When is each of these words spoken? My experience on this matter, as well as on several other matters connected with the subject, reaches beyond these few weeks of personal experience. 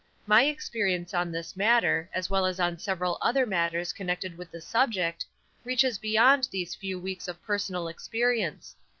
My 0.25 0.45
experience 0.45 1.13
on 1.13 1.31
this 1.31 1.55
matter, 1.55 2.09
as 2.11 2.27
well 2.27 2.47
as 2.47 2.59
on 2.59 2.79
several 2.79 3.19
other 3.21 3.45
matters 3.45 3.93
connected 3.93 4.35
with 4.35 4.49
the 4.49 4.59
subject, 4.59 5.23
reaches 5.63 5.99
beyond 5.99 6.47
these 6.51 6.73
few 6.73 6.97
weeks 6.99 7.27
of 7.27 7.39
personal 7.43 7.87
experience. 7.87 8.75